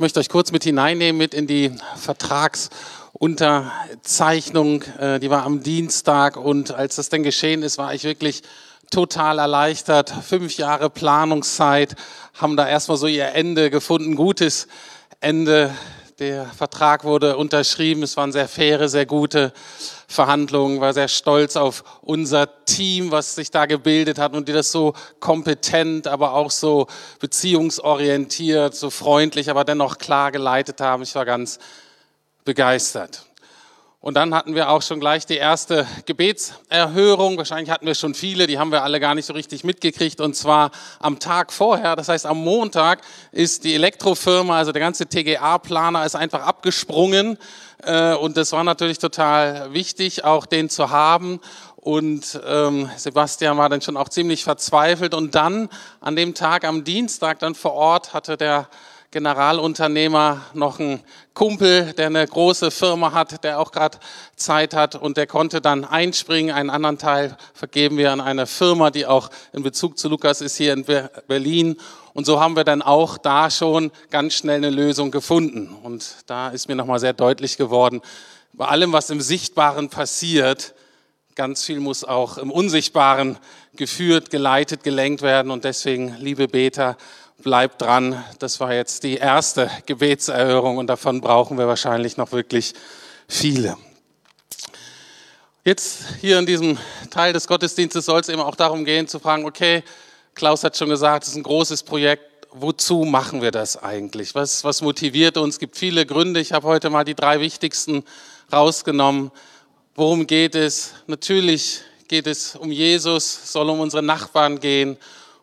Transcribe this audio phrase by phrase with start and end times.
[0.00, 4.82] Ich möchte euch kurz mit hineinnehmen mit in die Vertragsunterzeichnung.
[4.98, 8.42] Äh, die war am Dienstag und als das denn geschehen ist, war ich wirklich
[8.90, 10.08] total erleichtert.
[10.08, 11.96] Fünf Jahre Planungszeit
[12.32, 14.68] haben da erstmal so ihr Ende gefunden, gutes
[15.20, 15.74] Ende.
[16.20, 18.02] Der Vertrag wurde unterschrieben.
[18.02, 19.54] Es waren sehr faire, sehr gute
[20.06, 20.78] Verhandlungen.
[20.78, 24.92] War sehr stolz auf unser Team, was sich da gebildet hat und die das so
[25.18, 26.88] kompetent, aber auch so
[27.20, 31.04] beziehungsorientiert, so freundlich, aber dennoch klar geleitet haben.
[31.04, 31.58] Ich war ganz
[32.44, 33.24] begeistert.
[34.02, 37.36] Und dann hatten wir auch schon gleich die erste Gebetserhörung.
[37.36, 40.22] Wahrscheinlich hatten wir schon viele, die haben wir alle gar nicht so richtig mitgekriegt.
[40.22, 45.06] Und zwar am Tag vorher, das heißt am Montag, ist die Elektrofirma, also der ganze
[45.06, 47.36] TGA-Planer, ist einfach abgesprungen.
[47.82, 51.38] Äh, und das war natürlich total wichtig, auch den zu haben.
[51.76, 55.12] Und ähm, Sebastian war dann schon auch ziemlich verzweifelt.
[55.12, 55.68] Und dann
[56.00, 58.66] an dem Tag, am Dienstag, dann vor Ort, hatte der
[59.12, 61.00] Generalunternehmer, noch ein
[61.34, 63.98] Kumpel, der eine große Firma hat, der auch gerade
[64.36, 66.54] Zeit hat und der konnte dann einspringen.
[66.54, 70.56] Einen anderen Teil vergeben wir an eine Firma, die auch in Bezug zu Lukas ist
[70.56, 70.84] hier in
[71.26, 71.76] Berlin.
[72.14, 75.76] Und so haben wir dann auch da schon ganz schnell eine Lösung gefunden.
[75.82, 78.02] Und da ist mir nochmal sehr deutlich geworden,
[78.52, 80.74] bei allem, was im Sichtbaren passiert,
[81.34, 83.38] ganz viel muss auch im Unsichtbaren
[83.74, 85.50] geführt, geleitet, gelenkt werden.
[85.50, 86.96] Und deswegen, liebe Beter,
[87.42, 88.22] bleibt dran.
[88.38, 92.74] Das war jetzt die erste Gebetserhörung und davon brauchen wir wahrscheinlich noch wirklich
[93.28, 93.76] viele.
[95.64, 96.78] Jetzt hier in diesem
[97.10, 99.82] Teil des Gottesdienstes soll es eben auch darum gehen zu fragen, okay,
[100.34, 102.24] Klaus hat schon gesagt, es ist ein großes Projekt.
[102.52, 104.34] Wozu machen wir das eigentlich?
[104.34, 105.56] Was, was motiviert uns?
[105.56, 106.40] Es gibt viele Gründe.
[106.40, 108.04] Ich habe heute mal die drei wichtigsten
[108.52, 109.30] rausgenommen.
[109.94, 110.94] Worum geht es?
[111.06, 114.96] Natürlich geht es um Jesus, soll um unsere Nachbarn gehen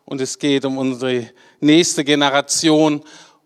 [0.04, 1.30] und es geht um unsere
[1.60, 3.04] nächste Generation.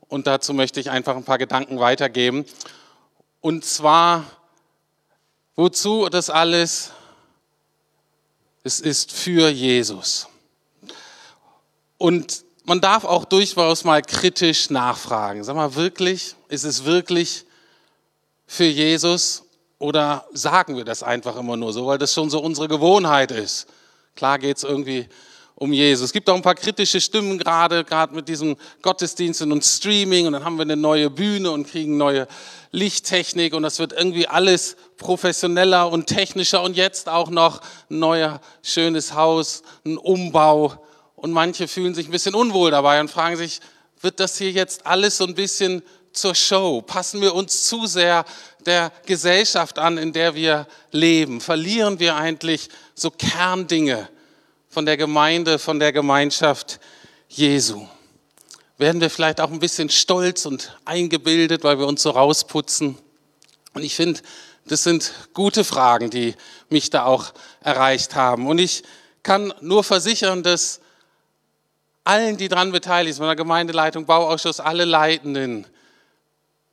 [0.09, 2.45] Und dazu möchte ich einfach ein paar Gedanken weitergeben.
[3.41, 4.25] Und zwar,
[5.57, 6.93] wozu das alles?
[8.65, 10.29] Es ist für Jesus.
[11.99, 15.43] Und man darf auch durchaus mal kritisch nachfragen.
[15.45, 16.37] Sag mal, wirklich?
[16.49, 17.45] Ist es wirklich
[18.47, 19.45] für Jesus?
[19.79, 23.67] Oder sagen wir das einfach immer nur so, weil das schon so unsere Gewohnheit ist?
[24.15, 25.09] Klar geht es irgendwie
[25.63, 26.07] um Jesus.
[26.07, 30.33] Es gibt auch ein paar kritische Stimmen gerade, gerade mit diesen Gottesdiensten und Streaming und
[30.33, 32.27] dann haben wir eine neue Bühne und kriegen neue
[32.73, 38.41] Lichttechnik und das wird irgendwie alles professioneller und technischer und jetzt auch noch ein neuer
[38.65, 40.85] schönes Haus, ein Umbau
[41.15, 43.61] und manche fühlen sich ein bisschen unwohl dabei und fragen sich,
[44.01, 46.83] wird das hier jetzt alles so ein bisschen zur Show?
[46.83, 48.25] Passen wir uns zu sehr
[48.67, 51.41] der Gesellschaft an, in der wir leben?
[51.41, 54.09] Verlieren wir eigentlich so Kerndinge?
[54.73, 56.81] Von der Gemeinde, von der Gemeinschaft
[57.29, 57.87] Jesu?
[58.79, 62.97] Werden wir vielleicht auch ein bisschen stolz und eingebildet, weil wir uns so rausputzen?
[63.75, 64.23] Und ich finde,
[64.65, 66.35] das sind gute Fragen, die
[66.71, 68.47] mich da auch erreicht haben.
[68.47, 68.83] Und ich
[69.23, 70.81] kann nur versichern, dass
[72.03, 75.67] allen, die daran beteiligt sind, der Gemeindeleitung, Bauausschuss, alle Leitenden,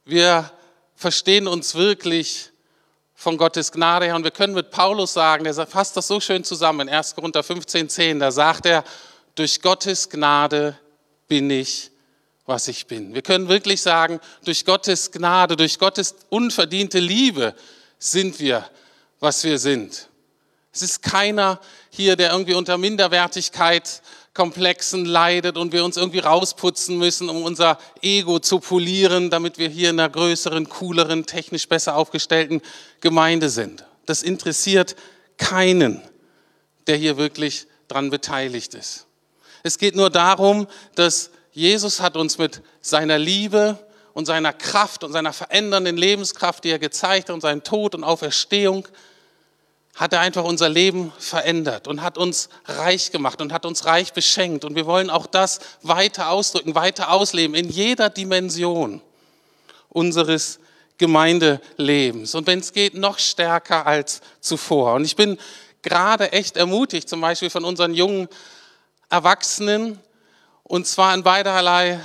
[0.06, 0.50] wir
[0.96, 2.52] verstehen uns wirklich
[3.20, 4.16] von Gottes Gnade her.
[4.16, 7.16] Und wir können mit Paulus sagen, der fasst das so schön zusammen in 1.
[7.16, 8.86] Korinther 15, 10, da sagt er,
[9.36, 10.80] durch Gottes Gnade
[11.28, 11.92] bin ich,
[12.46, 13.14] was ich bin.
[13.14, 17.54] Wir können wirklich sagen, durch Gottes Gnade, durch Gottes unverdiente Liebe
[17.98, 18.66] sind wir,
[19.20, 20.08] was wir sind.
[20.72, 21.60] Es ist keiner
[21.90, 24.02] hier, der irgendwie unter Minderwertigkeit
[24.40, 29.68] Komplexen leidet und wir uns irgendwie rausputzen müssen, um unser Ego zu polieren, damit wir
[29.68, 32.62] hier in einer größeren, cooleren, technisch besser aufgestellten
[33.02, 33.84] Gemeinde sind.
[34.06, 34.96] Das interessiert
[35.36, 36.02] keinen,
[36.88, 39.08] der hier wirklich dran beteiligt ist.
[39.64, 43.78] Es geht nur darum, dass Jesus hat uns mit seiner Liebe
[44.14, 48.06] und seiner Kraft und seiner verändernden Lebenskraft, die er gezeigt hat, und seinen Tod und
[48.06, 48.88] Auferstehung,
[50.00, 54.14] hat er einfach unser Leben verändert und hat uns reich gemacht und hat uns reich
[54.14, 54.64] beschenkt.
[54.64, 59.02] Und wir wollen auch das weiter ausdrücken, weiter ausleben in jeder Dimension
[59.90, 60.60] unseres
[61.00, 62.34] Gemeindelebens.
[62.34, 64.94] Und wenn es geht, noch stärker als zuvor.
[64.94, 65.38] Und ich bin
[65.82, 68.30] gerade echt ermutigt, zum Beispiel von unseren jungen
[69.10, 70.00] Erwachsenen,
[70.64, 72.00] und zwar in beiderlei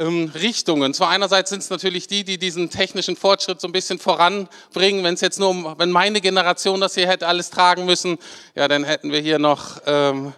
[0.00, 0.94] Richtungen.
[0.94, 5.04] Zwar einerseits sind es natürlich die, die diesen technischen Fortschritt so ein bisschen voranbringen.
[5.04, 8.18] Wenn es jetzt nur um, wenn meine Generation das hier hätte alles tragen müssen,
[8.54, 10.32] ja, dann hätten wir hier noch ähm,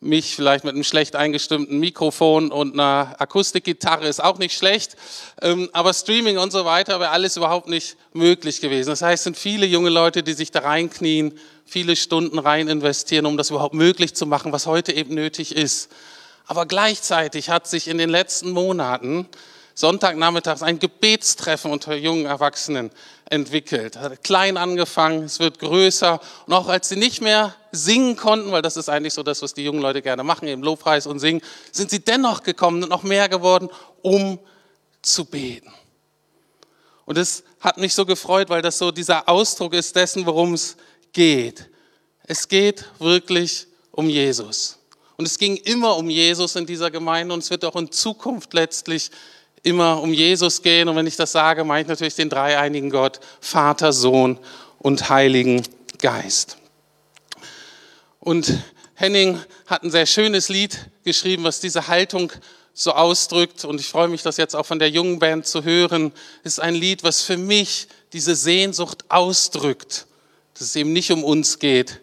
[0.00, 4.96] mich vielleicht mit einem schlecht eingestimmten Mikrofon und einer Akustikgitarre ist auch nicht schlecht.
[5.40, 8.90] Ähm, aber Streaming und so weiter wäre alles überhaupt nicht möglich gewesen.
[8.90, 13.26] Das heißt, es sind viele junge Leute, die sich da reinknien, viele Stunden rein investieren,
[13.26, 15.90] um das überhaupt möglich zu machen, was heute eben nötig ist.
[16.46, 19.28] Aber gleichzeitig hat sich in den letzten Monaten
[19.74, 22.90] Sonntagnachmittags ein Gebetstreffen unter jungen Erwachsenen
[23.28, 23.98] entwickelt.
[23.98, 26.18] Hat klein angefangen, es wird größer.
[26.46, 29.52] Und auch als sie nicht mehr singen konnten, weil das ist eigentlich so das, was
[29.52, 33.02] die jungen Leute gerne machen, eben Lobpreis und singen, sind sie dennoch gekommen und noch
[33.02, 33.68] mehr geworden,
[34.00, 34.38] um
[35.02, 35.70] zu beten.
[37.04, 40.76] Und es hat mich so gefreut, weil das so dieser Ausdruck ist dessen, worum es
[41.12, 41.68] geht.
[42.22, 44.75] Es geht wirklich um Jesus.
[45.16, 48.52] Und es ging immer um Jesus in dieser Gemeinde und es wird auch in Zukunft
[48.52, 49.10] letztlich
[49.62, 50.88] immer um Jesus gehen.
[50.88, 54.38] Und wenn ich das sage, meine ich natürlich den dreieinigen Gott, Vater, Sohn
[54.78, 55.62] und Heiligen
[55.98, 56.58] Geist.
[58.20, 58.52] Und
[58.94, 62.32] Henning hat ein sehr schönes Lied geschrieben, was diese Haltung
[62.74, 63.64] so ausdrückt.
[63.64, 66.12] Und ich freue mich, das jetzt auch von der jungen Band zu hören.
[66.44, 70.06] Es ist ein Lied, was für mich diese Sehnsucht ausdrückt,
[70.54, 72.00] dass es eben nicht um uns geht,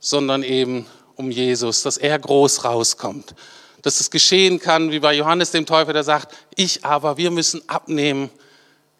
[0.00, 0.86] sondern eben
[1.18, 3.34] um Jesus, dass er groß rauskommt
[3.82, 7.62] dass es geschehen kann, wie bei Johannes dem Täufer, der sagt, ich aber, wir müssen
[7.68, 8.30] abnehmen,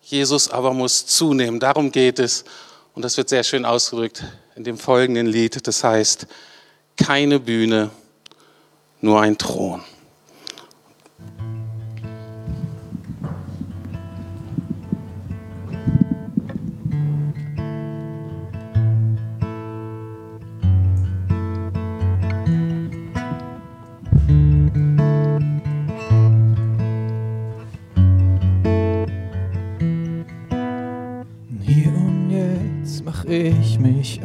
[0.03, 1.61] Jesus aber muss zunehmen.
[1.61, 2.44] Darum geht es.
[2.94, 4.25] Und das wird sehr schön ausgedrückt
[4.56, 5.67] in dem folgenden Lied.
[5.67, 6.26] Das heißt,
[6.97, 7.91] keine Bühne,
[9.00, 9.82] nur ein Thron.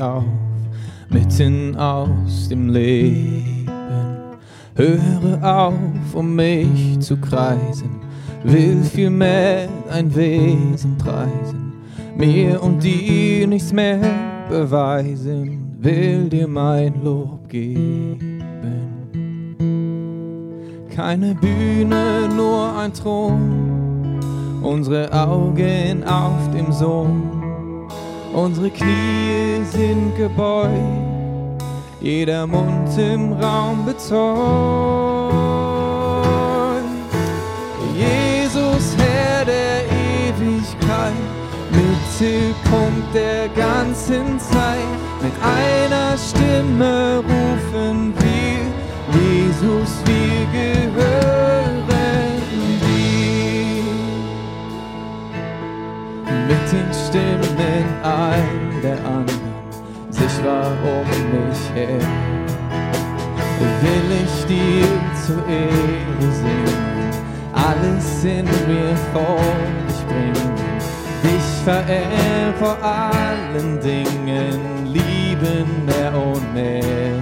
[0.04, 0.24] Auf,
[1.10, 3.70] mitten aus dem Leben.
[4.76, 8.02] Höre auf, um mich zu kreisen,
[8.44, 11.74] will vielmehr ein Wesen preisen,
[12.18, 14.00] mir und dir nichts mehr
[14.50, 18.42] beweisen, will dir mein Lob geben.
[20.90, 24.20] Keine Bühne, nur ein Thron,
[24.64, 27.43] unsere Augen auf dem Sohn
[28.34, 30.70] Unsere Knie sind gebeugt,
[32.02, 34.34] jeder Mund im Raum bezeugt.
[37.96, 41.14] Jesus, Herr der Ewigkeit,
[41.72, 44.80] Mittelpunkt der ganzen Zeit.
[45.22, 51.44] Mit einer Stimme rufen wir, Jesus, wir gehören
[56.48, 57.53] mit den Stimmen
[58.04, 58.44] all
[58.84, 59.54] der anderen
[60.10, 62.00] sich war um mich her.
[63.82, 64.88] Will ich dir
[65.26, 67.12] zur Ehre singen,
[67.54, 69.40] alles in mir vor
[69.88, 70.52] dich bringen,
[71.24, 77.14] dich verehren vor allen Dingen, lieben mehr und mehr.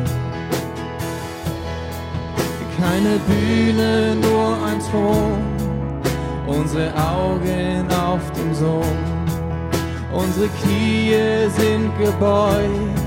[2.80, 5.40] Keine Bühne, nur ein Thron,
[6.48, 9.21] unsere Augen auf dem Sohn
[10.14, 13.02] unsere Knie sind gebeugt,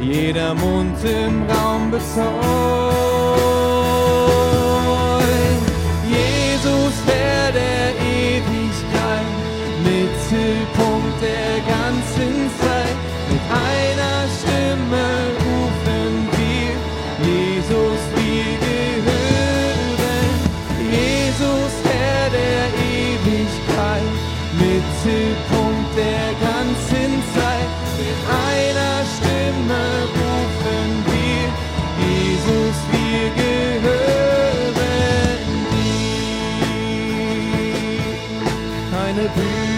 [0.00, 2.36] jeder Mund im Raum bezeugt.
[6.08, 9.26] Jesus, Herr der Ewigkeit,
[9.84, 12.75] Mittelpunkt der ganzen Zeit,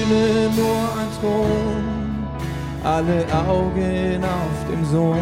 [0.08, 2.28] Bühne, nur ein Thron,
[2.82, 5.18] alle Augen auf dem Sohn,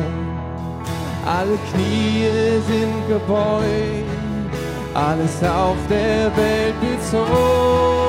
[1.24, 2.28] alle Knie
[2.66, 3.64] sind gebeugt,
[4.94, 8.05] alles auf der Welt bezeugt.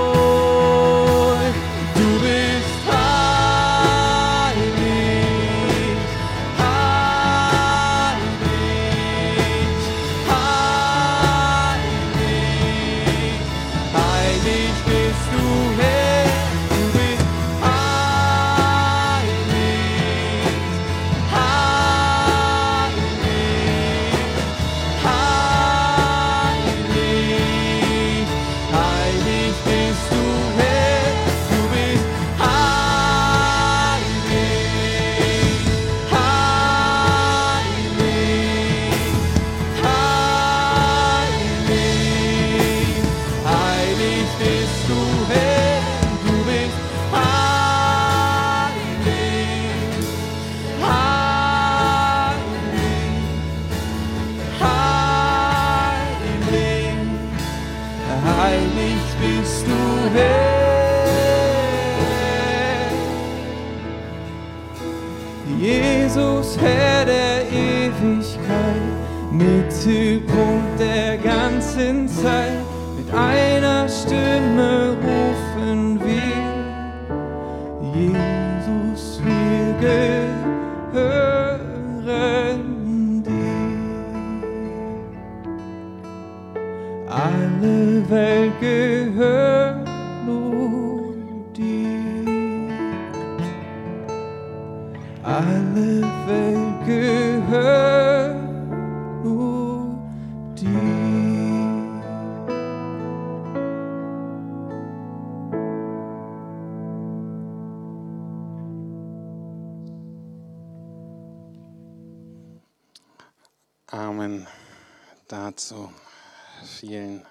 [116.87, 117.25] Vielen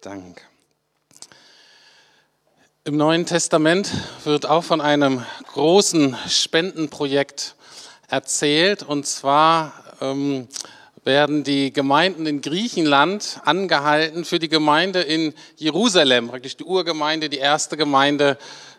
[0.00, 0.42] Dank.
[2.82, 3.92] Im Neuen Testament
[4.24, 7.54] wird auch von einem großen Spendenprojekt
[8.08, 8.82] erzählt.
[8.82, 10.48] Und zwar ähm,
[11.04, 17.38] werden die Gemeinden in Griechenland angehalten, für die Gemeinde in Jerusalem, praktisch die Urgemeinde, die
[17.38, 18.36] erste Gemeinde,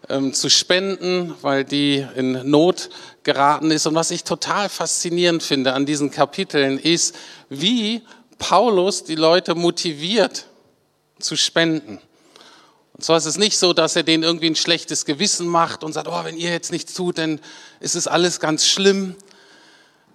[0.09, 2.89] ähm, zu spenden, weil die in Not
[3.23, 3.87] geraten ist.
[3.87, 7.15] Und was ich total faszinierend finde an diesen Kapiteln ist,
[7.47, 8.01] wie
[8.37, 10.45] Paulus die Leute motiviert
[11.19, 11.99] zu spenden.
[12.93, 15.93] Und zwar ist es nicht so, dass er denen irgendwie ein schlechtes Gewissen macht und
[15.93, 17.39] sagt, oh, wenn ihr jetzt nichts tut, dann
[17.79, 19.15] ist es alles ganz schlimm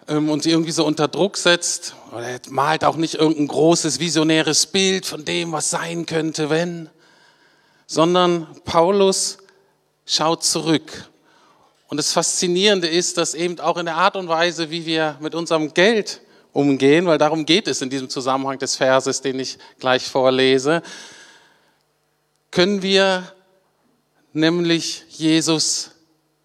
[0.09, 1.95] ähm, und sie irgendwie so unter Druck setzt.
[2.11, 6.91] Oder er malt auch nicht irgendein großes visionäres Bild von dem, was sein könnte, wenn,
[7.87, 9.39] sondern Paulus
[10.07, 11.09] schaut zurück.
[11.87, 15.35] Und das Faszinierende ist, dass eben auch in der Art und Weise, wie wir mit
[15.35, 16.22] unserem Geld
[16.53, 20.83] umgehen, weil darum geht es in diesem Zusammenhang des Verses, den ich gleich vorlese,
[22.51, 23.33] können wir
[24.33, 25.93] nämlich Jesus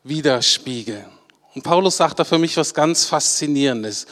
[0.03, 1.05] widerspiegeln.
[1.53, 4.07] Und Paulus sagt da für mich was ganz Faszinierendes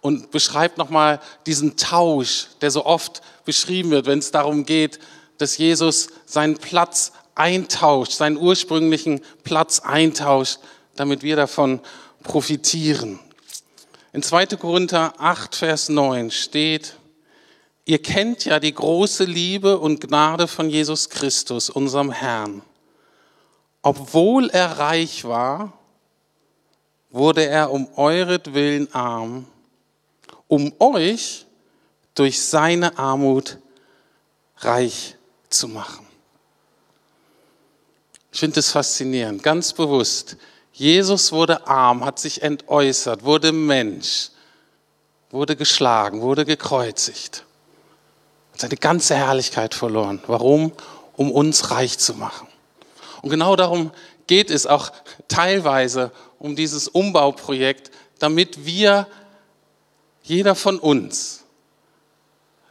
[0.00, 4.98] und beschreibt nochmal diesen Tausch, der so oft beschrieben wird, wenn es darum geht,
[5.38, 10.58] dass Jesus seinen Platz eintauscht, seinen ursprünglichen Platz eintauscht,
[10.96, 11.80] damit wir davon
[12.22, 13.18] profitieren.
[14.14, 14.46] In 2.
[14.58, 16.96] Korinther 8, Vers 9 steht,
[17.86, 22.60] ihr kennt ja die große Liebe und Gnade von Jesus Christus, unserem Herrn.
[23.80, 25.72] Obwohl er reich war,
[27.08, 29.46] wurde er um euretwillen arm,
[30.46, 31.46] um euch
[32.14, 33.56] durch seine Armut
[34.58, 35.16] reich
[35.48, 36.06] zu machen.
[38.30, 40.36] Ich finde das faszinierend, ganz bewusst.
[40.72, 44.30] Jesus wurde arm, hat sich entäußert, wurde Mensch,
[45.30, 47.44] wurde geschlagen, wurde gekreuzigt,
[48.52, 50.22] hat seine ganze Herrlichkeit verloren.
[50.26, 50.72] Warum?
[51.16, 52.48] Um uns reich zu machen.
[53.20, 53.92] Und genau darum
[54.26, 54.92] geht es auch
[55.28, 59.06] teilweise um dieses Umbauprojekt, damit wir,
[60.22, 61.44] jeder von uns,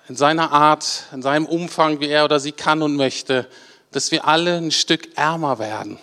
[0.07, 3.47] in seiner Art, in seinem Umfang, wie er oder sie kann und möchte,
[3.91, 5.99] dass wir alle ein Stück ärmer werden,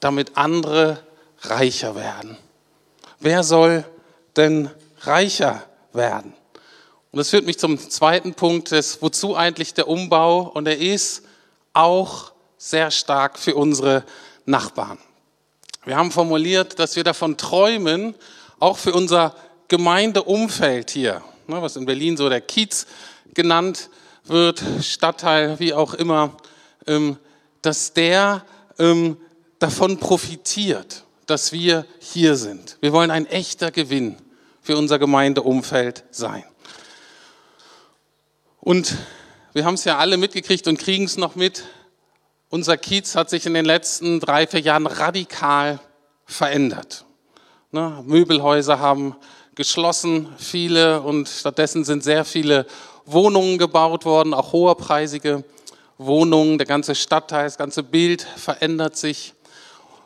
[0.00, 1.02] damit andere
[1.42, 2.36] reicher werden.
[3.18, 3.84] Wer soll
[4.36, 4.70] denn
[5.02, 6.34] reicher werden?
[7.12, 10.42] Und das führt mich zum zweiten Punkt des, wozu eigentlich der Umbau?
[10.42, 11.24] Und er ist
[11.72, 14.04] auch sehr stark für unsere
[14.44, 14.98] Nachbarn.
[15.84, 18.14] Wir haben formuliert, dass wir davon träumen,
[18.58, 19.34] auch für unser
[19.68, 22.86] Gemeindeumfeld hier, ne, was in Berlin so der Kiez
[23.34, 23.88] genannt
[24.24, 26.36] wird, Stadtteil, wie auch immer,
[26.86, 27.16] ähm,
[27.62, 28.44] dass der
[28.78, 29.16] ähm,
[29.60, 32.76] davon profitiert, dass wir hier sind.
[32.80, 34.16] Wir wollen ein echter Gewinn
[34.60, 36.44] für unser Gemeindeumfeld sein.
[38.58, 38.96] Und
[39.52, 41.64] wir haben es ja alle mitgekriegt und kriegen es noch mit.
[42.48, 45.78] Unser Kiez hat sich in den letzten drei, vier Jahren radikal
[46.24, 47.04] verändert.
[47.70, 49.14] Ne, Möbelhäuser haben
[49.54, 52.66] geschlossen, viele, und stattdessen sind sehr viele
[53.04, 55.44] Wohnungen gebaut worden, auch hoherpreisige
[55.98, 59.34] Wohnungen, der ganze Stadtteil, das ganze Bild verändert sich.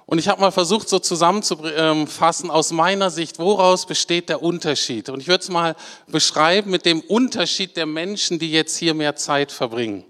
[0.07, 5.09] Und ich habe mal versucht, so zusammenzufassen, aus meiner Sicht, woraus besteht der Unterschied?
[5.09, 9.17] Und ich würde es mal beschreiben mit dem Unterschied der Menschen, die jetzt hier mehr
[9.17, 10.05] Zeit verbringen.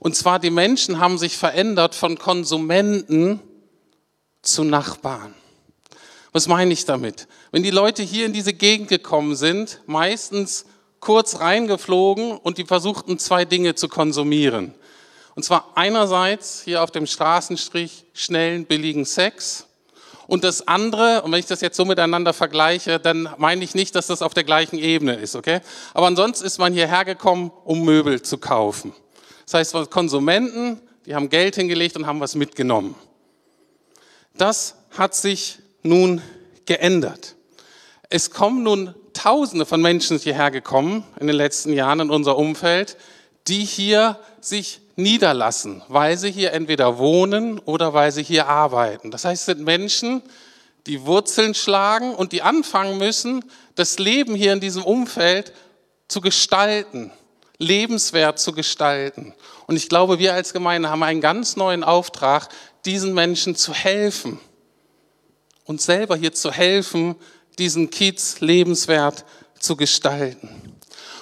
[0.00, 3.40] Und zwar, die Menschen haben sich verändert von Konsumenten
[4.42, 5.34] zu Nachbarn.
[6.32, 7.28] Was meine ich damit?
[7.50, 10.66] Wenn die Leute hier in diese Gegend gekommen sind, meistens
[11.00, 14.74] kurz reingeflogen und die versuchten zwei Dinge zu konsumieren.
[15.36, 19.66] Und zwar einerseits hier auf dem Straßenstrich schnellen, billigen Sex.
[20.26, 23.94] Und das andere, und wenn ich das jetzt so miteinander vergleiche, dann meine ich nicht,
[23.94, 25.60] dass das auf der gleichen Ebene ist, okay?
[25.94, 28.92] Aber ansonsten ist man hierher gekommen, um Möbel zu kaufen.
[29.44, 32.96] Das heißt, Konsumenten, die haben Geld hingelegt und haben was mitgenommen.
[34.38, 36.22] Das hat sich nun
[36.64, 37.36] geändert.
[38.08, 42.96] Es kommen nun Tausende von Menschen hierher gekommen in den letzten Jahren in unser Umfeld,
[43.48, 49.10] die hier sich niederlassen, weil sie hier entweder wohnen oder weil sie hier arbeiten.
[49.10, 50.22] Das heißt, es sind Menschen,
[50.86, 55.52] die Wurzeln schlagen und die anfangen müssen, das Leben hier in diesem Umfeld
[56.08, 57.10] zu gestalten,
[57.58, 59.34] lebenswert zu gestalten.
[59.66, 62.48] Und ich glaube, wir als Gemeinde haben einen ganz neuen Auftrag,
[62.84, 64.38] diesen Menschen zu helfen,
[65.64, 67.16] uns selber hier zu helfen,
[67.58, 69.24] diesen Kiez lebenswert
[69.58, 70.65] zu gestalten.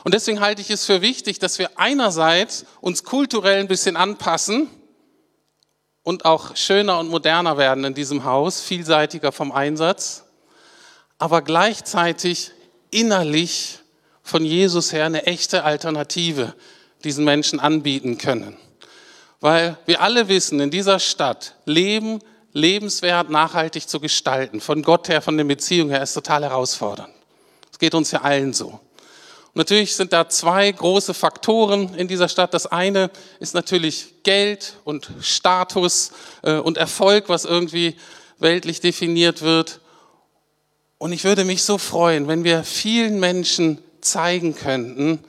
[0.05, 4.69] Und deswegen halte ich es für wichtig, dass wir einerseits uns kulturell ein bisschen anpassen
[6.03, 10.25] und auch schöner und moderner werden in diesem Haus, vielseitiger vom Einsatz,
[11.19, 12.53] aber gleichzeitig
[12.91, 13.79] innerlich
[14.23, 16.55] von Jesus her eine echte Alternative
[17.03, 18.59] diesen Menschen anbieten können.
[19.41, 22.21] Weil wir alle wissen, in dieser Stadt Leben
[22.53, 27.13] lebenswert, nachhaltig zu gestalten, von Gott her, von den Beziehungen her, ist total herausfordernd.
[27.73, 28.81] Es geht uns ja allen so.
[29.55, 32.53] Natürlich sind da zwei große Faktoren in dieser Stadt.
[32.55, 36.11] Das eine ist natürlich Geld und Status
[36.43, 37.97] äh, und Erfolg, was irgendwie
[38.39, 39.81] weltlich definiert wird.
[40.99, 45.21] Und ich würde mich so freuen, wenn wir vielen Menschen zeigen könnten,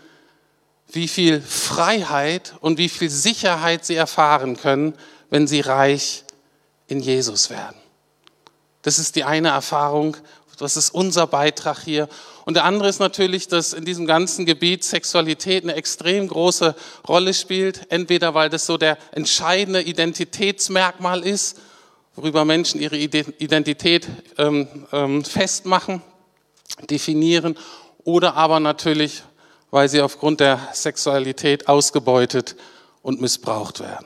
[0.88, 4.96] wie viel Freiheit und wie viel Sicherheit sie erfahren können,
[5.30, 6.24] wenn sie reich
[6.88, 7.76] in Jesus werden.
[8.82, 10.18] Das ist die eine Erfahrung,
[10.58, 12.08] das ist unser Beitrag hier.
[12.46, 16.76] Und der andere ist natürlich, dass in diesem ganzen Gebiet Sexualität eine extrem große
[17.08, 17.92] Rolle spielt.
[17.92, 21.60] Entweder weil das so der entscheidende Identitätsmerkmal ist,
[22.16, 26.02] worüber Menschen ihre Identität ähm, ähm, festmachen,
[26.90, 27.58] definieren,
[28.04, 29.24] oder aber natürlich,
[29.72, 32.56] weil sie aufgrund der Sexualität ausgebeutet
[33.02, 34.06] und missbraucht werden.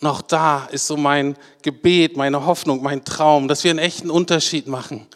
[0.00, 4.10] Und auch da ist so mein Gebet, meine Hoffnung, mein Traum, dass wir einen echten
[4.10, 5.08] Unterschied machen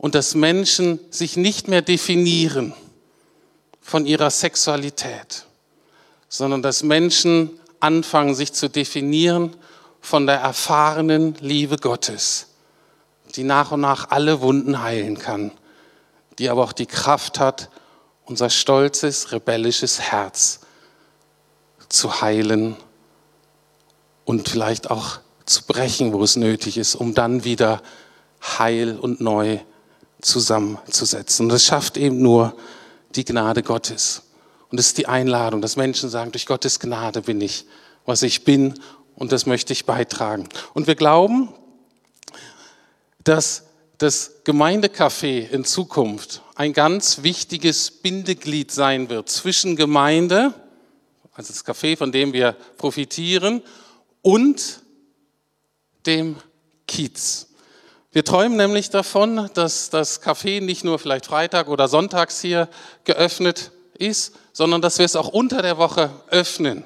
[0.00, 2.72] und dass Menschen sich nicht mehr definieren
[3.82, 5.44] von ihrer Sexualität,
[6.26, 9.54] sondern dass Menschen anfangen, sich zu definieren
[10.00, 12.46] von der erfahrenen Liebe Gottes,
[13.36, 15.52] die nach und nach alle Wunden heilen kann,
[16.38, 17.68] die aber auch die Kraft hat,
[18.24, 20.60] unser stolzes, rebellisches Herz
[21.90, 22.74] zu heilen
[24.24, 27.82] und vielleicht auch zu brechen, wo es nötig ist, um dann wieder
[28.40, 29.58] heil und neu
[30.20, 31.46] zusammenzusetzen.
[31.46, 32.56] Und das schafft eben nur
[33.14, 34.22] die Gnade Gottes.
[34.70, 37.66] Und es ist die Einladung, dass Menschen sagen, durch Gottes Gnade bin ich,
[38.06, 38.74] was ich bin
[39.16, 40.48] und das möchte ich beitragen.
[40.74, 41.52] Und wir glauben,
[43.24, 43.64] dass
[43.98, 50.54] das Gemeindecafé in Zukunft ein ganz wichtiges Bindeglied sein wird zwischen Gemeinde,
[51.34, 53.62] also das Café, von dem wir profitieren,
[54.22, 54.80] und
[56.06, 56.36] dem
[56.86, 57.49] Kiez.
[58.12, 62.68] Wir träumen nämlich davon, dass das Café nicht nur vielleicht Freitag oder Sonntags hier
[63.04, 66.84] geöffnet ist, sondern dass wir es auch unter der Woche öffnen.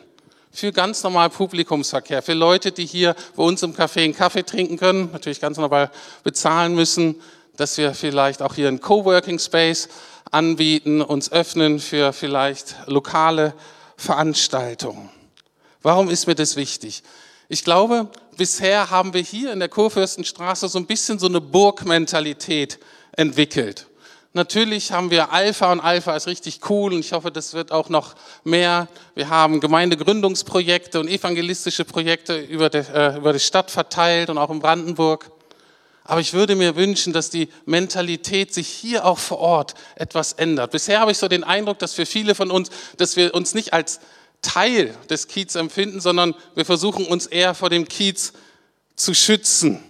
[0.53, 4.77] Für ganz normal Publikumsverkehr, für Leute, die hier bei uns im Café einen Kaffee trinken
[4.77, 5.91] können, natürlich ganz normal
[6.25, 7.23] bezahlen müssen,
[7.57, 9.89] dass wir vielleicht auch hier einen Coworking Space
[10.31, 13.55] anbieten, uns öffnen für vielleicht lokale
[13.97, 15.09] Veranstaltungen.
[15.81, 17.03] Warum ist mir das wichtig?
[17.49, 22.79] Ich glaube, bisher haben wir hier in der Kurfürstenstraße so ein bisschen so eine Burgmentalität
[23.13, 23.87] entwickelt.
[24.37, 27.89] Natürlich haben wir Alpha und Alpha ist richtig cool und ich hoffe, das wird auch
[27.89, 28.89] noch mehr.
[29.15, 34.51] Wir haben Gemeindegründungsprojekte und evangelistische Projekte über die, äh, über die Stadt verteilt und auch
[34.51, 35.31] in Brandenburg.
[36.03, 40.73] Aber ich würde mir wünschen, dass die Mentalität sich hier auch vor Ort etwas ändert.
[40.73, 43.73] Bisher habe ich so den Eindruck, dass für viele von uns, dass wir uns nicht
[43.73, 44.01] als
[44.45, 48.33] Teil des Kiez empfinden, sondern wir versuchen uns eher vor dem Kiez
[48.95, 49.83] zu schützen.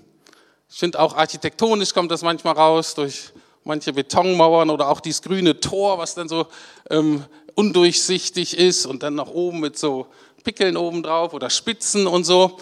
[0.70, 3.32] Ich finde auch architektonisch kommt das manchmal raus durch
[3.64, 6.46] manche Betonmauern oder auch dieses grüne Tor, was dann so
[6.90, 10.06] ähm, undurchsichtig ist und dann nach oben mit so
[10.42, 12.58] Pickeln oben drauf oder Spitzen und so.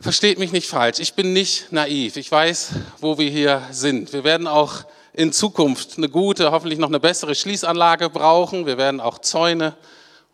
[0.00, 2.16] Versteht mich nicht falsch, ich bin nicht naiv.
[2.16, 2.70] Ich weiß,
[3.00, 4.12] wo wir hier sind.
[4.12, 8.66] Wir werden auch in Zukunft eine gute, hoffentlich noch eine bessere Schließanlage brauchen.
[8.66, 9.76] Wir werden auch Zäune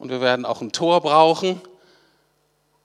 [0.05, 1.63] und wir werden auch ein Tor brauchen.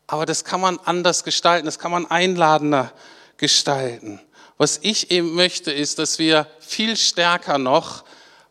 [0.07, 2.93] Aber das kann man anders gestalten, das kann man einladender
[3.35, 4.21] gestalten.
[4.57, 8.05] Was ich eben möchte, ist, dass wir viel stärker noch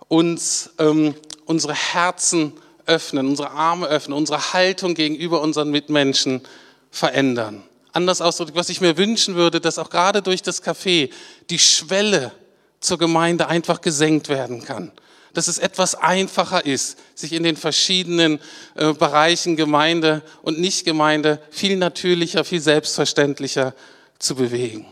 [0.08, 1.14] uns ähm,
[1.46, 2.52] unsere Herzen
[2.84, 6.42] öffnen, unsere Arme öffnen, unsere Haltung gegenüber unseren Mitmenschen
[6.90, 7.62] verändern.
[7.92, 11.10] Anders ausgedrückt, was ich mir wünschen würde, dass auch gerade durch das Café
[11.48, 12.32] die Schwelle
[12.80, 14.92] zur Gemeinde einfach gesenkt werden kann
[15.38, 18.40] dass es etwas einfacher ist, sich in den verschiedenen
[18.74, 23.72] äh, Bereichen Gemeinde und Nichtgemeinde viel natürlicher, viel selbstverständlicher
[24.18, 24.84] zu bewegen.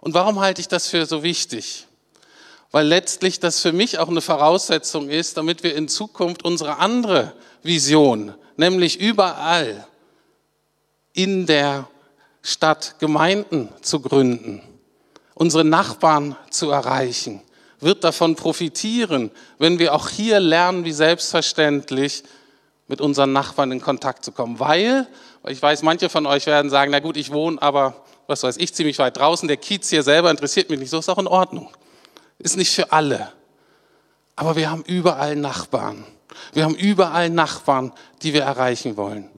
[0.00, 1.86] Und warum halte ich das für so wichtig?
[2.72, 7.32] weil letztlich das für mich auch eine Voraussetzung ist, damit wir in Zukunft unsere andere
[7.62, 9.86] Vision, nämlich überall
[11.12, 11.88] in der
[12.42, 14.62] Stadt Gemeinden zu gründen,
[15.34, 17.42] unsere Nachbarn zu erreichen,
[17.80, 22.22] wird davon profitieren, wenn wir auch hier lernen, wie selbstverständlich
[22.88, 24.58] mit unseren Nachbarn in Kontakt zu kommen.
[24.58, 25.06] Weil,
[25.46, 28.74] ich weiß, manche von euch werden sagen, na gut, ich wohne aber, was weiß ich,
[28.74, 31.70] ziemlich weit draußen, der Kiez hier selber interessiert mich nicht, so ist auch in Ordnung.
[32.38, 33.32] Ist nicht für alle.
[34.36, 36.04] Aber wir haben überall Nachbarn.
[36.52, 39.28] Wir haben überall Nachbarn, die wir erreichen wollen.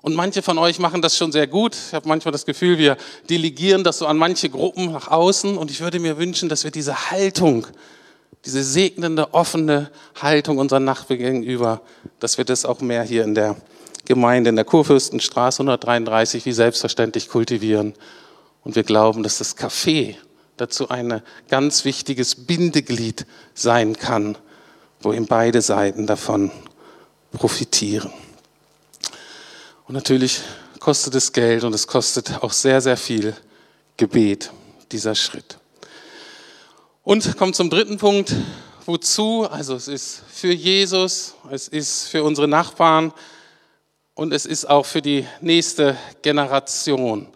[0.00, 1.74] Und manche von euch machen das schon sehr gut.
[1.74, 2.96] Ich habe manchmal das Gefühl, wir
[3.28, 5.58] delegieren das so an manche Gruppen nach außen.
[5.58, 7.66] Und ich würde mir wünschen, dass wir diese Haltung,
[8.44, 11.80] diese segnende, offene Haltung unseren Nachbarn gegenüber,
[12.20, 13.56] dass wir das auch mehr hier in der
[14.04, 17.94] Gemeinde, in der Kurfürstenstraße 133 wie selbstverständlich kultivieren.
[18.62, 20.14] Und wir glauben, dass das Café
[20.56, 24.38] dazu ein ganz wichtiges Bindeglied sein kann,
[25.00, 26.50] wo eben beide Seiten davon
[27.32, 28.12] profitieren.
[29.88, 30.40] Und natürlich
[30.80, 33.34] kostet es Geld und es kostet auch sehr, sehr viel
[33.96, 34.52] Gebet,
[34.92, 35.56] dieser Schritt.
[37.04, 38.34] Und kommt zum dritten Punkt.
[38.84, 39.48] Wozu?
[39.50, 43.14] Also es ist für Jesus, es ist für unsere Nachbarn
[44.12, 47.26] und es ist auch für die nächste Generation.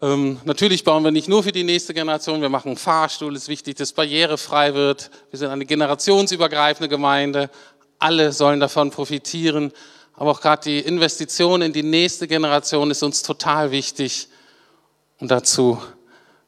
[0.00, 3.48] Ähm, natürlich bauen wir nicht nur für die nächste Generation, wir machen Fahrstuhl, es ist
[3.48, 5.10] wichtig, dass barrierefrei wird.
[5.30, 7.50] Wir sind eine generationsübergreifende Gemeinde,
[7.98, 9.72] alle sollen davon profitieren.
[10.16, 14.28] Aber auch gerade die Investition in die nächste Generation ist uns total wichtig.
[15.18, 15.78] Und dazu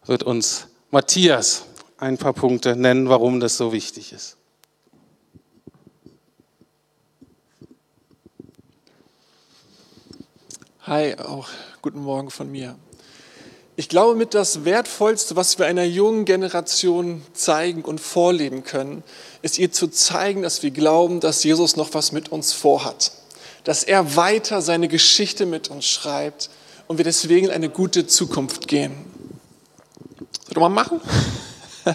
[0.07, 1.65] wird uns Matthias
[1.99, 4.37] ein paar Punkte nennen, warum das so wichtig ist.
[10.83, 11.49] Hi, auch
[11.83, 12.75] guten Morgen von mir.
[13.77, 19.05] Ich glaube, mit das Wertvollste, was wir einer jungen Generation zeigen und vorleben können,
[19.43, 23.13] ist ihr zu zeigen, dass wir glauben, dass Jesus noch was mit uns vorhat.
[23.69, 26.49] Dass er weiter seine Geschichte mit uns schreibt
[26.87, 28.95] und wir deswegen eine gute Zukunft gehen.
[30.47, 31.03] Soll ich mal machen?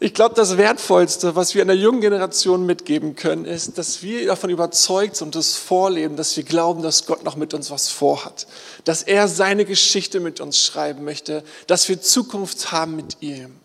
[0.00, 4.48] Ich glaube, das Wertvollste, was wir einer jungen Generation mitgeben können, ist, dass wir davon
[4.48, 8.46] überzeugt sind und das vorleben, dass wir glauben, dass Gott noch mit uns was vorhat.
[8.84, 13.56] Dass er seine Geschichte mit uns schreiben möchte, dass wir Zukunft haben mit ihm.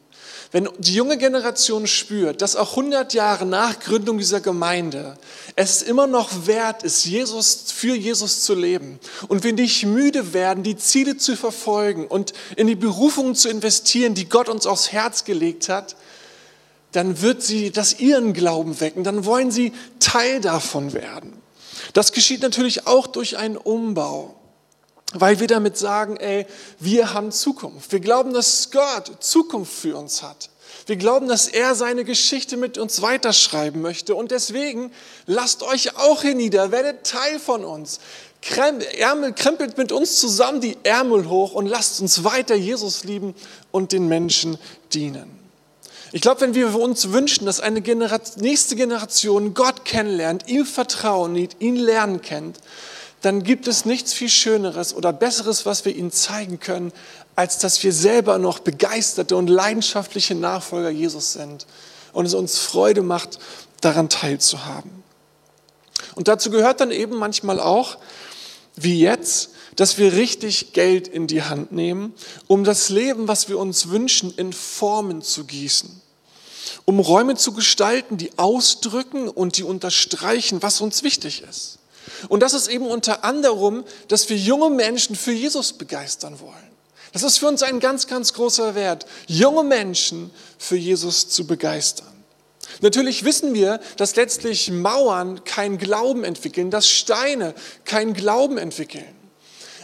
[0.53, 5.17] Wenn die junge Generation spürt, dass auch 100 Jahre nach Gründung dieser Gemeinde
[5.55, 10.61] es immer noch wert ist, Jesus, für Jesus zu leben und wir nicht müde werden,
[10.61, 15.25] die Ziele zu verfolgen und in die Berufungen zu investieren, die Gott uns aufs Herz
[15.25, 15.95] gelegt hat,
[16.91, 21.33] dann wird sie das ihren Glauben wecken, dann wollen sie Teil davon werden.
[21.93, 24.35] Das geschieht natürlich auch durch einen Umbau,
[25.13, 26.45] weil wir damit sagen, ey,
[26.80, 27.91] wir haben Zukunft.
[27.91, 30.49] Wir glauben, dass Gott Zukunft für uns hat.
[30.86, 34.15] Wir glauben, dass er seine Geschichte mit uns weiterschreiben möchte.
[34.15, 34.91] Und deswegen
[35.26, 37.99] lasst euch auch hier nieder, werdet Teil von uns.
[38.97, 43.34] Ärmel, krempelt mit uns zusammen die Ärmel hoch und lasst uns weiter Jesus lieben
[43.71, 44.58] und den Menschen
[44.93, 45.39] dienen.
[46.12, 51.36] Ich glaube, wenn wir uns wünschen, dass eine Generation, nächste Generation Gott kennenlernt, ihm vertrauen,
[51.36, 52.60] ihn lernen kennt,
[53.23, 56.91] dann gibt es nichts viel Schöneres oder Besseres, was wir ihnen zeigen können,
[57.38, 61.65] als dass wir selber noch begeisterte und leidenschaftliche Nachfolger Jesus sind
[62.12, 63.39] und es uns Freude macht,
[63.79, 64.91] daran teilzuhaben.
[66.15, 67.97] Und dazu gehört dann eben manchmal auch,
[68.75, 72.13] wie jetzt, dass wir richtig Geld in die Hand nehmen,
[72.47, 76.03] um das Leben, was wir uns wünschen, in Formen zu gießen
[76.86, 81.79] um Räume zu gestalten, die ausdrücken und die unterstreichen, was uns wichtig ist.
[82.29, 86.73] Und das ist eben unter anderem, dass wir junge Menschen für Jesus begeistern wollen.
[87.13, 92.07] Das ist für uns ein ganz, ganz großer Wert, junge Menschen für Jesus zu begeistern.
[92.81, 97.53] Natürlich wissen wir, dass letztlich Mauern kein Glauben entwickeln, dass Steine
[97.86, 99.05] kein Glauben entwickeln.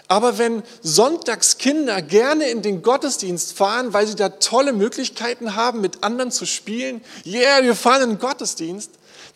[0.08, 6.04] Aber wenn Sonntagskinder gerne in den Gottesdienst fahren, weil sie da tolle Möglichkeiten haben, mit
[6.04, 8.90] anderen zu spielen, yeah, wir fahren in den Gottesdienst,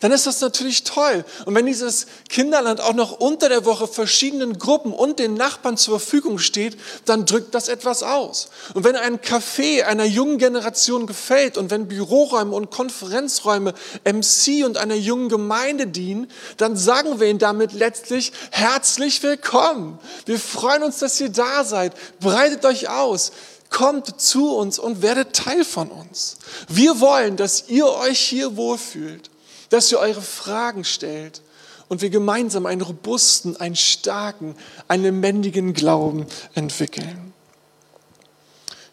[0.04, 1.24] dann ist das natürlich toll.
[1.46, 5.98] Und wenn dieses Kinderland auch noch unter der Woche verschiedenen Gruppen und den Nachbarn zur
[5.98, 8.50] Verfügung steht, dann drückt das etwas aus.
[8.74, 13.72] Und wenn ein Café einer jungen Generation gefällt und wenn Büroräume und Konferenzräume
[14.04, 19.98] MC und einer jungen Gemeinde dienen, dann sagen wir ihnen damit letztlich herzlich willkommen.
[20.26, 21.94] Wir freuen uns, dass ihr da seid.
[22.20, 23.32] Breitet euch aus
[23.70, 26.36] kommt zu uns und werdet Teil von uns.
[26.68, 29.30] Wir wollen, dass ihr euch hier wohlfühlt
[29.74, 31.42] dass ihr eure Fragen stellt
[31.88, 34.54] und wir gemeinsam einen robusten, einen starken,
[34.86, 37.32] einen lebendigen Glauben entwickeln.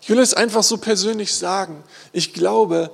[0.01, 1.83] Ich will es einfach so persönlich sagen.
[2.13, 2.89] Ich glaube,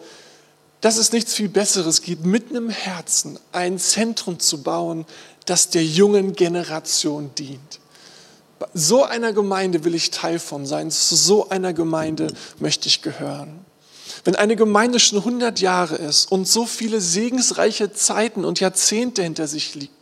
[0.81, 5.05] dass es nichts viel Besseres gibt, mitten im Herzen ein Zentrum zu bauen,
[5.45, 7.79] das der jungen Generation dient.
[8.73, 13.65] So einer Gemeinde will ich Teil von sein, zu so einer Gemeinde möchte ich gehören.
[14.23, 19.47] Wenn eine Gemeinde schon 100 Jahre ist und so viele segensreiche Zeiten und Jahrzehnte hinter
[19.47, 19.97] sich liegt,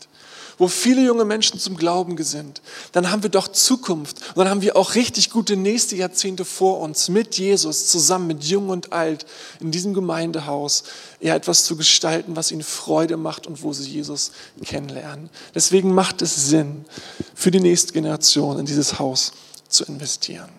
[0.58, 2.62] wo viele junge Menschen zum Glauben gesinnt,
[2.94, 6.80] dann haben wir doch Zukunft und dann haben wir auch richtig gute nächste Jahrzehnte vor
[6.80, 9.26] uns mit Jesus zusammen mit Jung und Alt
[9.60, 10.84] in diesem Gemeindehaus
[11.20, 14.32] eher etwas zu gestalten, was ihnen Freude macht und wo sie Jesus
[14.64, 15.30] kennenlernen.
[15.54, 16.86] Deswegen macht es Sinn,
[17.34, 19.34] für die nächste Generation in dieses Haus
[19.68, 20.50] zu investieren.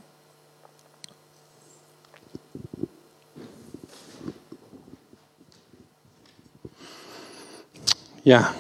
[8.27, 8.53] Ja,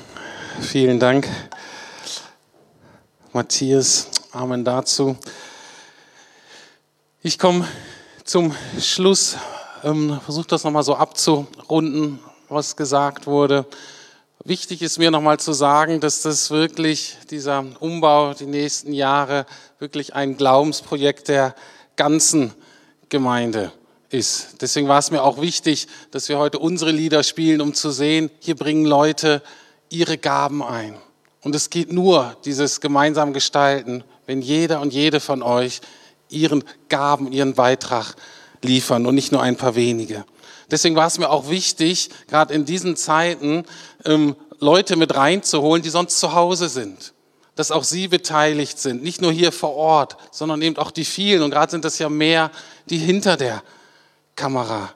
[0.61, 1.27] Vielen Dank,
[3.33, 4.09] Matthias.
[4.31, 5.17] Amen dazu.
[7.21, 7.67] Ich komme
[8.23, 9.37] zum Schluss,
[9.83, 13.67] ähm, versuche das nochmal so abzurunden, was gesagt wurde.
[14.45, 19.47] Wichtig ist mir nochmal zu sagen, dass das wirklich, dieser Umbau die nächsten Jahre,
[19.81, 21.57] wirklich ein Glaubensprojekt der
[21.97, 22.55] ganzen
[23.09, 23.86] Gemeinde ist.
[24.61, 28.31] Deswegen war es mir auch wichtig, dass wir heute unsere Lieder spielen, um zu sehen,
[28.41, 29.43] hier bringen Leute
[29.89, 30.97] ihre Gaben ein.
[31.43, 35.81] Und es geht nur, dieses gemeinsam Gestalten, wenn jeder und jede von euch
[36.29, 38.17] ihren Gaben, ihren Beitrag
[38.63, 40.25] liefern und nicht nur ein paar wenige.
[40.71, 43.65] Deswegen war es mir auch wichtig, gerade in diesen Zeiten
[44.05, 47.13] ähm, Leute mit reinzuholen, die sonst zu Hause sind.
[47.55, 51.43] Dass auch sie beteiligt sind, nicht nur hier vor Ort, sondern eben auch die vielen.
[51.43, 52.51] Und gerade sind das ja mehr,
[52.91, 53.63] die hinter der
[54.37, 54.93] Kamera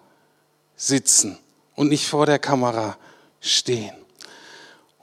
[0.77, 1.39] sitzen
[1.75, 2.97] und nicht vor der Kamera
[3.41, 3.95] stehen.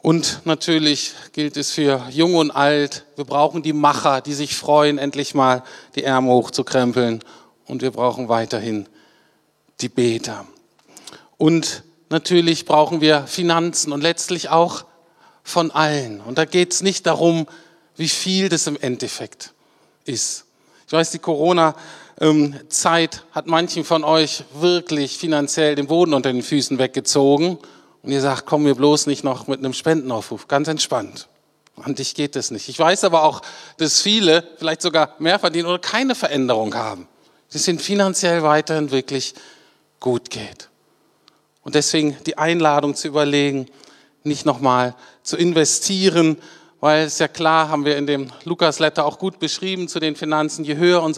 [0.02, 5.00] Und natürlich gilt es für Jung und Alt, wir brauchen die Macher, die sich freuen,
[5.00, 5.64] endlich mal
[5.96, 7.24] die Ärmel hochzukrempeln.
[7.66, 8.88] Und wir brauchen weiterhin
[9.82, 10.46] die Beter.
[11.38, 14.86] Und natürlich brauchen wir Finanzen und letztlich auch
[15.44, 16.22] von allen.
[16.22, 17.48] Und da geht es nicht darum,
[17.96, 19.54] wie viel das im Endeffekt
[20.06, 20.46] ist.
[20.86, 21.20] Ich weiß, die
[22.20, 27.58] Corona-Zeit hat manchen von euch wirklich finanziell den Boden unter den Füßen weggezogen
[28.02, 31.28] und ihr sagt, komm mir bloß nicht noch mit einem Spendenaufruf, ganz entspannt.
[31.84, 32.70] An dich geht es nicht.
[32.70, 33.42] Ich weiß aber auch,
[33.78, 37.08] dass viele vielleicht sogar mehr verdienen oder keine Veränderung haben.
[37.54, 39.36] Die sind finanziell weiterhin wirklich
[40.00, 40.70] gut geht.
[41.62, 43.68] Und deswegen die Einladung zu überlegen,
[44.24, 46.38] nicht nochmal zu investieren,
[46.80, 50.64] weil es ja klar, haben wir in dem Lukas-Letter auch gut beschrieben zu den Finanzen,
[50.64, 51.16] je höher unser